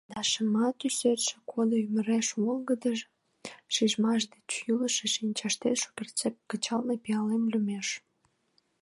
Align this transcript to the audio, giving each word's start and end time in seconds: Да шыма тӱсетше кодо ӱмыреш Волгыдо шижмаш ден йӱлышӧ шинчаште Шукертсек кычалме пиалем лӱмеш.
Да 0.13 0.19
шыма 0.29 0.67
тӱсетше 0.79 1.35
кодо 1.51 1.75
ӱмыреш 1.85 2.27
Волгыдо 2.41 2.91
шижмаш 3.73 4.21
ден 4.31 4.45
йӱлышӧ 4.65 5.05
шинчаште 5.15 5.69
Шукертсек 5.81 6.35
кычалме 6.49 6.95
пиалем 7.03 7.43
лӱмеш. 7.51 7.87